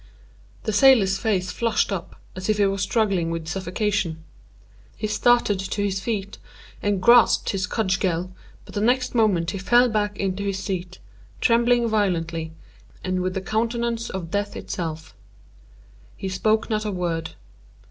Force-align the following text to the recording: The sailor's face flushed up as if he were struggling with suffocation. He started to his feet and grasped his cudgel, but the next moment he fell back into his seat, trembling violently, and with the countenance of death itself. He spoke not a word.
The 0.63 0.73
sailor's 0.73 1.19
face 1.19 1.51
flushed 1.51 1.91
up 1.91 2.19
as 2.35 2.49
if 2.49 2.57
he 2.57 2.65
were 2.65 2.79
struggling 2.79 3.29
with 3.29 3.47
suffocation. 3.47 4.23
He 4.97 5.05
started 5.05 5.59
to 5.59 5.83
his 5.83 5.99
feet 5.99 6.39
and 6.81 6.99
grasped 6.99 7.51
his 7.51 7.67
cudgel, 7.67 8.31
but 8.65 8.73
the 8.73 8.81
next 8.81 9.13
moment 9.13 9.51
he 9.51 9.59
fell 9.59 9.89
back 9.89 10.17
into 10.17 10.41
his 10.43 10.57
seat, 10.57 10.97
trembling 11.39 11.87
violently, 11.87 12.51
and 13.03 13.21
with 13.21 13.35
the 13.35 13.41
countenance 13.41 14.09
of 14.09 14.31
death 14.31 14.55
itself. 14.55 15.13
He 16.17 16.29
spoke 16.29 16.67
not 16.67 16.83
a 16.83 16.89
word. 16.89 17.35